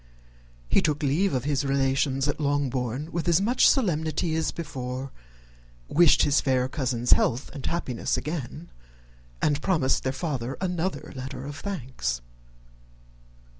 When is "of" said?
1.35-1.43, 11.45-11.57